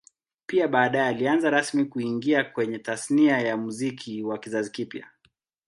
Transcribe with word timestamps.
Pia 0.45 0.67
baadae 0.67 1.07
alianza 1.07 1.49
rasmi 1.49 1.85
kuingia 1.85 2.43
kwenye 2.43 2.79
Tasnia 2.79 3.39
ya 3.39 3.57
Muziki 3.57 4.23
wa 4.23 4.37
kizazi 4.39 4.71
kipya 4.71 5.07